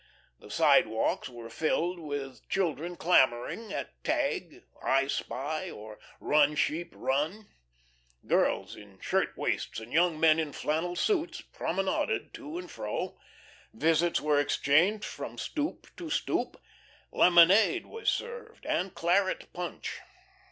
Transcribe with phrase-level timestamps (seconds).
[0.39, 7.49] The sidewalks were filled with children clamouring at "tag," "I spy," or "run sheep run."
[8.25, 13.15] Girls in shirt waists and young men in flannel suits promenaded to and fro.
[13.75, 16.59] Visits were exchanged from "stoop" to "stoop,"
[17.11, 19.99] lemonade was served, and claret punch.